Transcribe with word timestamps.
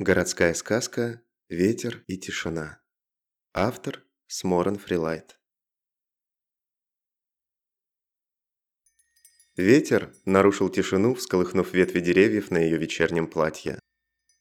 Городская 0.00 0.54
сказка 0.54 1.20
«Ветер 1.48 2.04
и 2.06 2.16
тишина». 2.16 2.80
Автор 3.52 4.04
Сморен 4.28 4.78
Фрилайт. 4.78 5.40
Ветер 9.56 10.14
нарушил 10.24 10.68
тишину, 10.68 11.16
всколыхнув 11.16 11.72
ветви 11.72 11.98
деревьев 11.98 12.52
на 12.52 12.58
ее 12.58 12.78
вечернем 12.78 13.26
платье. 13.26 13.80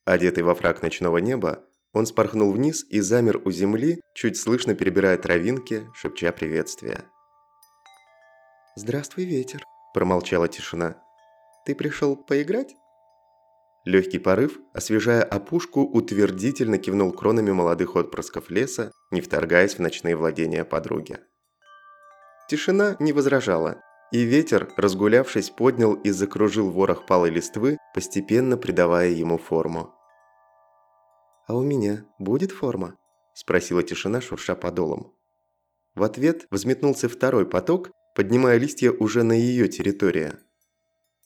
Одетый 0.06 0.44
во 0.44 0.54
фрак 0.54 0.84
ночного 0.84 1.18
неба, 1.18 1.68
он 1.92 2.06
спорхнул 2.06 2.52
вниз 2.52 2.86
и 2.92 3.00
замер 3.00 3.42
у 3.44 3.50
земли, 3.50 4.00
чуть 4.14 4.38
слышно 4.38 4.76
перебирая 4.76 5.18
травинки, 5.18 5.90
шепча 5.96 6.32
приветствия. 6.32 7.10
«Здравствуй, 8.76 9.26
ветер»,– 9.26 9.64
промолчала 9.96 10.48
тишина. 10.48 11.02
«Ты 11.66 11.74
пришел 11.74 12.16
поиграть?» 12.16 12.76
Легкий 13.88 14.20
порыв, 14.20 14.60
освежая 14.74 15.24
опушку, 15.24 15.80
утвердительно 15.80 16.78
кивнул 16.78 17.14
кронами 17.14 17.52
молодых 17.52 17.96
отпрысков 17.96 18.50
леса, 18.50 18.92
не 19.12 19.22
вторгаясь 19.22 19.76
в 19.76 19.80
ночные 19.80 20.18
владения 20.18 20.66
подруги. 20.66 21.20
Тишина 22.50 22.98
не 23.00 23.14
возражала, 23.14 23.82
и 24.12 24.24
ветер, 24.24 24.74
разгулявшись, 24.76 25.52
поднял 25.52 25.94
и 25.94 26.10
закружил 26.10 26.70
ворох 26.70 27.06
палой 27.06 27.30
листвы, 27.30 27.78
постепенно 27.94 28.58
придавая 28.58 29.12
ему 29.12 29.38
форму. 29.38 29.96
«А 31.48 31.56
у 31.56 31.62
меня 31.62 32.04
будет 32.20 32.52
форма?»– 32.52 32.98
спросила 33.36 33.84
тишина, 33.84 34.20
шурша 34.20 34.56
подолом. 34.56 35.16
В 35.96 36.04
ответ 36.04 36.46
взметнулся 36.52 37.08
второй 37.08 37.48
поток, 37.48 37.92
поднимая 38.16 38.58
листья 38.58 38.92
уже 38.92 39.24
на 39.24 39.32
ее 39.32 39.70
территории– 39.70 40.34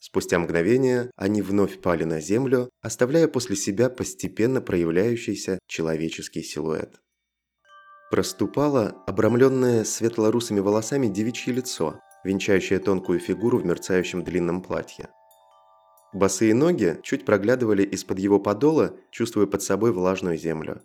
Спустя 0.04 0.40
мгновение 0.40 1.12
они 1.14 1.42
вновь 1.42 1.80
пали 1.80 2.02
на 2.02 2.20
землю, 2.20 2.70
оставляя 2.80 3.28
после 3.28 3.54
себя 3.54 3.88
постепенно 3.88 4.60
проявляющийся 4.60 5.60
человеческий 5.68 6.42
силуэт. 6.42 7.00
Проступало 8.10 9.00
обрамленное 9.06 9.84
светлорусыми 9.84 10.58
волосами 10.58 11.06
девичье 11.06 11.52
лицо, 11.52 12.00
венчающее 12.24 12.80
тонкую 12.80 13.20
фигуру 13.20 13.58
в 13.58 13.64
мерцающем 13.64 14.24
длинном 14.24 14.60
платье. 14.60 15.08
Босые 16.12 16.52
ноги 16.52 16.98
чуть 17.04 17.24
проглядывали 17.24 17.84
из-под 17.84 18.18
его 18.18 18.40
подола, 18.40 18.96
чувствуя 19.12 19.46
под 19.46 19.62
собой 19.62 19.92
влажную 19.92 20.36
землю. 20.36 20.82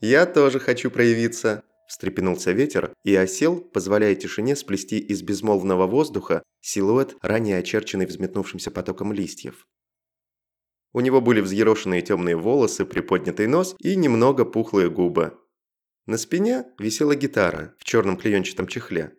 «Я 0.00 0.26
тоже 0.26 0.58
хочу 0.58 0.90
проявиться», 0.90 1.62
Встрепенулся 1.86 2.52
ветер 2.52 2.92
и 3.04 3.14
осел, 3.14 3.60
позволяя 3.60 4.14
тишине 4.14 4.56
сплести 4.56 4.98
из 4.98 5.22
безмолвного 5.22 5.86
воздуха 5.86 6.42
силуэт, 6.64 7.16
ранее 7.20 7.58
очерченный 7.58 8.06
взметнувшимся 8.06 8.70
потоком 8.70 9.12
листьев. 9.12 9.68
У 10.92 11.00
него 11.00 11.20
были 11.20 11.40
взъерошенные 11.40 12.02
темные 12.02 12.36
волосы, 12.36 12.84
приподнятый 12.84 13.46
нос 13.46 13.74
и 13.78 13.96
немного 13.96 14.44
пухлые 14.44 14.90
губы. 14.90 15.38
На 16.06 16.16
спине 16.18 16.66
висела 16.78 17.16
гитара 17.16 17.74
в 17.78 17.84
черном 17.84 18.16
клеенчатом 18.16 18.66
чехле. 18.66 19.16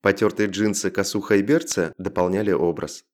Потертые 0.00 0.48
джинсы, 0.48 0.90
косуха 0.90 1.36
и 1.36 1.42
берца 1.42 1.92
дополняли 1.98 2.52
образ. 2.52 3.04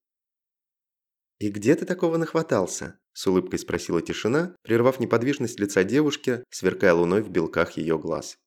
«И 1.38 1.50
где 1.50 1.74
ты 1.74 1.84
такого 1.84 2.16
нахватался?»– 2.16 2.98
с 3.12 3.27
улыбкой 3.27 3.58
спросила 3.58 4.00
тишина, 4.00 4.56
прервав 4.62 5.00
неподвижность 5.00 5.58
лица 5.58 5.84
девушки, 5.84 6.44
сверкая 6.50 6.94
луной 6.94 7.22
в 7.22 7.30
белках 7.30 7.77
ее 7.77 7.98
глаз. 7.98 8.38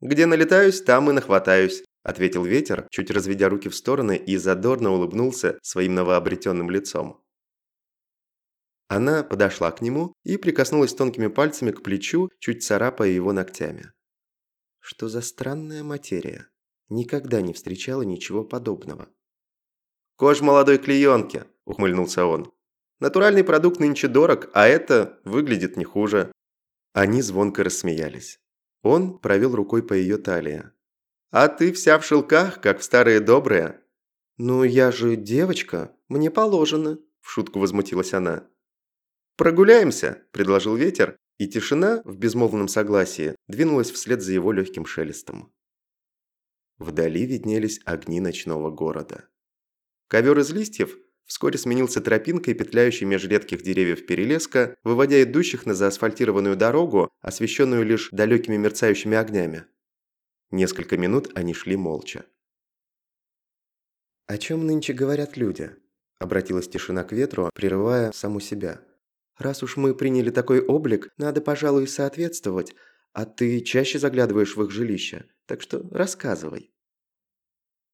«Где 0.00 0.26
налетаюсь, 0.26 0.80
там 0.80 1.10
и 1.10 1.12
нахватаюсь»,– 1.12 1.84
ответил 2.02 2.44
ветер, 2.44 2.86
чуть 2.90 3.10
разведя 3.10 3.48
руки 3.48 3.68
в 3.68 3.74
стороны 3.74 4.16
и 4.16 4.36
задорно 4.36 4.90
улыбнулся 4.90 5.58
своим 5.62 5.94
новообретенным 5.94 6.70
лицом. 6.70 7.22
Она 8.88 9.22
подошла 9.22 9.70
к 9.70 9.82
нему 9.82 10.14
и 10.24 10.36
прикоснулась 10.36 10.94
тонкими 10.94 11.28
пальцами 11.28 11.70
к 11.70 11.82
плечу, 11.82 12.28
чуть 12.40 12.64
царапая 12.64 13.10
его 13.10 13.32
ногтями. 13.32 13.92
Что 14.80 15.08
за 15.08 15.20
странная 15.20 15.84
материя? 15.84 16.48
Никогда 16.88 17.40
не 17.40 17.52
встречала 17.52 18.02
ничего 18.02 18.42
подобного. 18.42 19.08
«Кожа 20.16 20.42
молодой 20.42 20.78
клеенки»,– 20.78 21.44
ухмыльнулся 21.64 22.24
он. 22.24 22.52
«Натуральный 22.98 23.44
продукт 23.44 23.78
нынче 23.78 24.08
дорог, 24.08 24.50
а 24.54 24.66
это 24.66 25.20
выглядит 25.24 25.76
не 25.76 25.84
хуже». 25.84 26.32
Они 26.92 27.22
звонко 27.22 27.62
рассмеялись. 27.62 28.40
Он 28.82 29.18
провел 29.18 29.54
рукой 29.54 29.82
по 29.86 29.92
ее 29.92 30.18
талии. 30.18 30.64
«А 31.30 31.48
ты 31.48 31.72
вся 31.72 31.98
в 31.98 32.04
шелках, 32.04 32.60
как 32.60 32.80
в 32.80 32.84
старые 32.84 33.20
добрые». 33.20 33.80
«Ну, 34.36 34.64
я 34.64 34.90
же 34.90 35.16
девочка, 35.16 35.94
мне 36.08 36.30
положено»,– 36.30 36.98
в 37.20 37.30
шутку 37.30 37.58
возмутилась 37.58 38.14
она. 38.14 38.48
«Прогуляемся»,– 39.36 40.22
предложил 40.32 40.76
ветер, 40.76 41.16
и 41.38 41.46
тишина 41.46 42.02
в 42.04 42.16
безмолвном 42.16 42.68
согласии 42.68 43.36
двинулась 43.48 43.90
вслед 43.90 44.22
за 44.22 44.32
его 44.32 44.52
легким 44.52 44.86
шелестом. 44.86 45.52
Вдали 46.78 47.26
виднелись 47.26 47.80
огни 47.84 48.20
ночного 48.20 48.70
города. 48.70 49.28
Ковер 50.08 50.38
из 50.38 50.50
листьев– 50.50 50.96
вскоре 51.30 51.58
сменился 51.58 52.00
тропинкой, 52.00 52.54
петляющей 52.54 53.06
меж 53.06 53.24
редких 53.24 53.62
деревьев 53.62 54.04
перелеска, 54.04 54.76
выводя 54.82 55.22
идущих 55.22 55.64
на 55.64 55.74
заасфальтированную 55.74 56.56
дорогу, 56.56 57.08
освещенную 57.20 57.84
лишь 57.84 58.08
далекими 58.10 58.56
мерцающими 58.56 59.16
огнями. 59.16 59.64
Несколько 60.50 60.96
минут 60.96 61.30
они 61.34 61.54
шли 61.54 61.76
молча. 61.76 62.24
«О 64.26 64.38
чем 64.38 64.66
нынче 64.66 64.92
говорят 64.92 65.36
люди?»– 65.36 65.76
обратилась 66.18 66.68
тишина 66.68 67.04
к 67.04 67.12
ветру, 67.12 67.50
прерывая 67.54 68.12
саму 68.12 68.40
себя. 68.40 68.80
«Раз 69.38 69.62
уж 69.62 69.76
мы 69.76 69.94
приняли 69.94 70.30
такой 70.30 70.64
облик, 70.64 71.12
надо, 71.16 71.40
пожалуй, 71.40 71.88
соответствовать, 71.88 72.74
а 73.12 73.24
ты 73.24 73.60
чаще 73.60 73.98
заглядываешь 73.98 74.56
в 74.56 74.62
их 74.62 74.70
жилище, 74.70 75.26
так 75.46 75.62
что 75.62 75.88
рассказывай». 75.90 76.72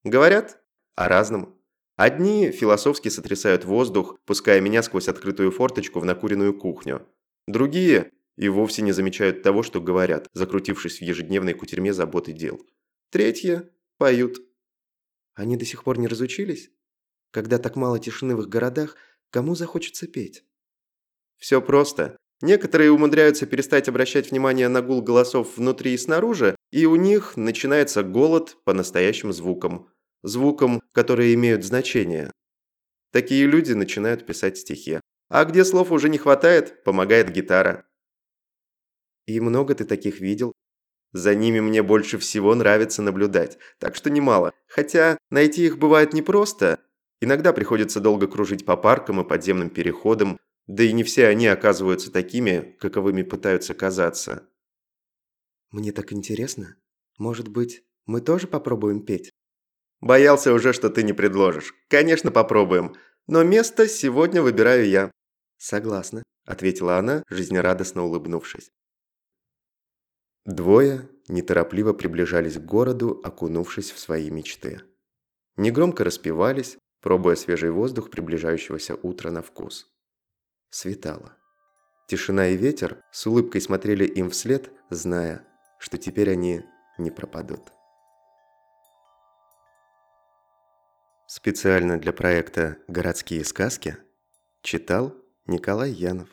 «Говорят 0.05 0.62
о 0.95 1.09
разном», 1.09 1.56
Одни 1.97 2.50
философски 2.50 3.09
сотрясают 3.09 3.65
воздух, 3.65 4.19
пуская 4.27 4.61
меня 4.61 4.83
сквозь 4.83 5.09
открытую 5.09 5.50
форточку 5.50 5.99
в 5.99 6.05
накуренную 6.05 6.53
кухню. 6.53 7.09
Другие 7.47 8.12
и 8.37 8.49
вовсе 8.49 8.83
не 8.83 8.93
замечают 8.93 9.43
того, 9.43 9.63
что 9.63 9.81
говорят, 9.81 10.29
закрутившись 10.33 10.99
в 10.99 11.03
ежедневной 11.03 11.55
кутерьме 11.55 11.91
и 11.91 12.33
дел. 12.33 12.61
Третьи 13.11 13.63
поют. 13.99 14.41
Они 15.35 15.57
до 15.57 15.65
сих 15.65 15.85
пор 15.85 15.99
не 15.99 16.09
разучились? 16.09 16.71
Когда 17.31 17.59
так 17.59 17.77
мало 17.77 17.99
тишины 17.99 18.37
в 18.37 18.41
их 18.41 18.49
городах, 18.49 18.97
кому 19.31 19.55
захочется 19.55 20.07
петь? 20.07 20.45
Все 21.37 21.61
просто. 21.61 22.17
Некоторые 22.43 22.93
умудряются 22.93 23.47
перестать 23.47 23.89
обращать 23.89 24.31
внимание 24.31 24.69
на 24.69 24.83
гул 24.83 25.03
голосов 25.03 25.57
внутри 25.57 25.95
и 25.95 25.99
снаружи, 25.99 26.57
и 26.71 26.87
у 26.87 26.97
них 26.97 27.37
начинается 27.37 28.03
голод 28.03 28.59
по 28.65 28.73
настоящим 28.73 29.33
звукам 29.33 29.89
звукам, 30.27 30.83
которые 30.93 31.35
имеют 31.35 31.65
значение. 31.65 32.33
Такие 33.13 33.47
люди 33.47 33.73
начинают 33.73 34.27
писать 34.27 34.59
стихи. 34.59 35.01
А 35.29 35.45
где 35.45 35.65
слов 35.65 35.91
уже 35.91 36.09
не 36.09 36.19
хватает, 36.19 36.85
помогает 36.85 37.31
гитара. 37.31 37.87
И 39.27 39.41
много 39.41 39.75
ты 39.75 39.85
таких 39.85 40.21
видел? 40.21 40.53
За 41.13 41.35
ними 41.35 41.61
мне 41.61 41.83
больше 41.83 42.19
всего 42.19 42.55
нравится 42.55 43.03
наблюдать, 43.03 43.59
так 43.79 43.95
что 43.95 44.11
немало. 44.11 44.53
Хотя 44.67 45.19
найти 45.31 45.67
их 45.67 45.79
бывает 45.79 46.13
непросто. 46.13 46.81
Иногда 47.21 47.53
приходится 47.53 48.01
долго 48.01 48.27
кружить 48.27 48.65
по 48.65 48.77
паркам 48.77 49.21
и 49.21 49.29
подземным 49.29 49.71
переходам, 49.71 50.39
да 50.67 50.83
и 50.83 50.93
не 50.93 51.05
все 51.05 51.27
они 51.29 51.47
оказываются 51.47 52.11
такими, 52.13 52.77
каковыми 52.81 53.23
пытаются 53.23 53.73
казаться. 53.75 54.49
Мне 55.71 55.93
так 55.93 56.13
интересно. 56.13 56.77
Может 57.19 57.49
быть, 57.49 57.85
мы 58.05 58.21
тоже 58.21 58.47
попробуем 58.47 59.05
петь? 59.05 59.31
Боялся 60.01 60.53
уже, 60.53 60.73
что 60.73 60.91
ты 60.91 61.03
не 61.03 61.13
предложишь. 61.13 61.75
Конечно, 61.89 62.31
попробуем. 62.31 62.95
Но 63.27 63.43
место 63.43 63.89
сегодня 63.89 64.43
выбираю 64.43 64.89
я». 64.89 65.11
«Согласна»,– 65.57 66.23
ответила 66.45 66.99
она, 66.99 67.25
жизнерадостно 67.29 68.05
улыбнувшись. 68.05 68.71
Двое 70.47 71.09
неторопливо 71.27 71.93
приближались 71.93 72.57
к 72.57 72.65
городу, 72.65 73.21
окунувшись 73.25 73.91
в 73.91 73.98
свои 73.98 74.31
мечты. 74.31 74.81
Негромко 75.57 76.04
распевались, 76.04 76.78
пробуя 77.03 77.34
свежий 77.34 77.71
воздух 77.71 78.10
приближающегося 78.10 78.95
утра 78.95 79.33
на 79.33 79.43
вкус. 79.43 79.91
Светало. 80.71 81.37
Тишина 82.07 82.48
и 82.48 82.57
ветер 82.57 83.03
с 83.10 83.27
улыбкой 83.27 83.60
смотрели 83.60 84.04
им 84.04 84.31
вслед, 84.31 84.71
зная, 84.89 85.45
что 85.81 85.98
теперь 85.98 86.31
они 86.31 86.65
не 86.97 87.10
пропадут. 87.10 87.72
Специально 91.27 91.98
для 91.98 92.13
проекта 92.13 92.78
«Городские 92.87 93.45
сказки» 93.45 93.97
читал 94.63 95.13
Николай 95.47 95.91
Янов. 95.91 96.28